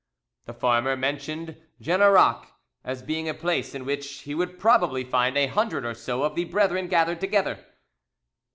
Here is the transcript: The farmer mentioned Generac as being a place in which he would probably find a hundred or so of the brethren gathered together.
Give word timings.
The 0.45 0.55
farmer 0.55 0.97
mentioned 0.97 1.61
Generac 1.79 2.47
as 2.83 3.03
being 3.03 3.29
a 3.29 3.35
place 3.35 3.75
in 3.75 3.85
which 3.85 4.21
he 4.21 4.33
would 4.33 4.57
probably 4.57 5.03
find 5.03 5.37
a 5.37 5.45
hundred 5.45 5.85
or 5.85 5.93
so 5.93 6.23
of 6.23 6.33
the 6.33 6.45
brethren 6.45 6.87
gathered 6.87 7.19
together. 7.21 7.63